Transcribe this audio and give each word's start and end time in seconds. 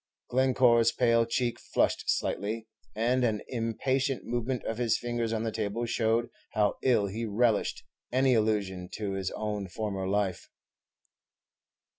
Glencore's 0.29 0.91
pale 0.91 1.27
cheek 1.27 1.59
flushed 1.59 2.05
slightly, 2.07 2.67
and 2.95 3.23
an 3.23 3.43
impatient 3.47 4.25
movement 4.25 4.63
of 4.65 4.79
his 4.79 4.97
fingers 4.97 5.31
on 5.31 5.43
the 5.43 5.51
table 5.51 5.85
showed 5.85 6.31
how 6.53 6.79
ill 6.81 7.05
he 7.05 7.23
relished 7.23 7.83
any 8.11 8.33
allusion 8.33 8.89
to 8.93 9.11
his 9.13 9.29
own 9.35 9.67
former 9.67 10.07
life. 10.07 10.49